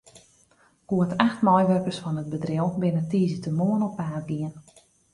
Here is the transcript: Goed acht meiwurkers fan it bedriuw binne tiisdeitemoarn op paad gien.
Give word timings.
Goed 0.91 1.13
acht 1.27 1.41
meiwurkers 1.47 2.01
fan 2.03 2.19
it 2.21 2.31
bedriuw 2.33 2.69
binne 2.81 3.03
tiisdeitemoarn 3.11 3.85
op 3.87 3.93
paad 3.99 4.25
gien. 4.29 4.53